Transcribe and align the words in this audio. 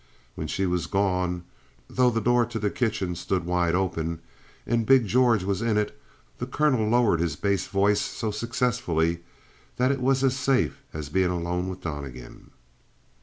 When 0.33 0.47
she 0.47 0.65
was 0.65 0.87
gone, 0.87 1.43
though 1.87 2.09
the 2.09 2.19
door 2.21 2.43
to 2.47 2.57
the 2.57 2.71
kitchen 2.71 3.13
stood 3.13 3.45
wide 3.45 3.75
open, 3.75 4.19
and 4.65 4.83
big 4.83 5.05
George 5.05 5.43
was 5.43 5.61
in 5.61 5.77
it, 5.77 5.95
the 6.39 6.47
colonel 6.47 6.89
lowered 6.89 7.19
his 7.19 7.35
bass 7.35 7.67
voice 7.67 8.01
so 8.01 8.31
successfully 8.31 9.19
that 9.77 9.91
it 9.91 10.01
was 10.01 10.23
as 10.23 10.35
safe 10.35 10.81
as 10.91 11.09
being 11.09 11.29
alone 11.29 11.67
with 11.69 11.81
Donnegan. 11.81 12.49